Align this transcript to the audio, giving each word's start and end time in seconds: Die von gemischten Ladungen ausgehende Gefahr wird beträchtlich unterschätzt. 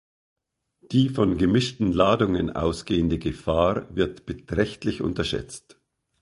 Die 0.91 1.09
von 1.09 1.37
gemischten 1.37 1.93
Ladungen 1.93 2.49
ausgehende 2.49 3.19
Gefahr 3.19 3.85
wird 3.95 4.25
beträchtlich 4.25 5.03
unterschätzt. 5.03 5.77